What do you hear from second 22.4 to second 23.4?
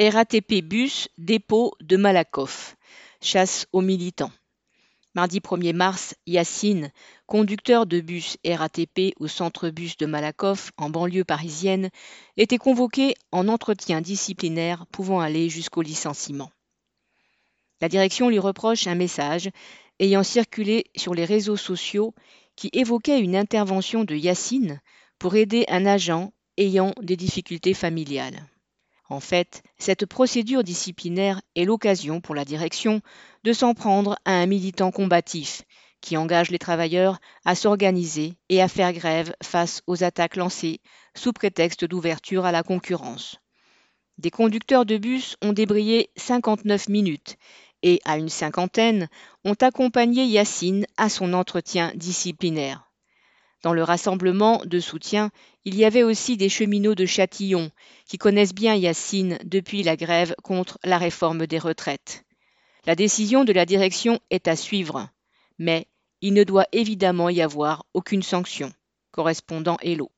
qui évoquait une